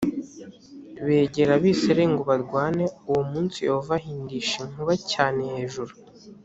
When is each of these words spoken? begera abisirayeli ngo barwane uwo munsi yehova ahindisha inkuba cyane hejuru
begera 1.05 1.51
abisirayeli 1.57 2.11
ngo 2.11 2.21
barwane 2.29 2.83
uwo 3.09 3.21
munsi 3.31 3.57
yehova 3.67 3.91
ahindisha 3.99 4.57
inkuba 4.65 4.93
cyane 5.11 5.41
hejuru 5.53 5.93